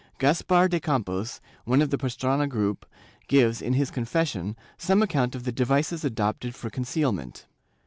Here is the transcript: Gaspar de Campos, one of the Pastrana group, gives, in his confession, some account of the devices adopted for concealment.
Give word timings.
Gaspar 0.17 0.67
de 0.67 0.79
Campos, 0.79 1.41
one 1.63 1.79
of 1.79 1.91
the 1.91 1.97
Pastrana 1.99 2.49
group, 2.49 2.87
gives, 3.27 3.61
in 3.61 3.73
his 3.73 3.91
confession, 3.91 4.55
some 4.75 5.03
account 5.03 5.35
of 5.35 5.43
the 5.43 5.51
devices 5.51 6.03
adopted 6.03 6.55
for 6.55 6.71
concealment. 6.71 7.45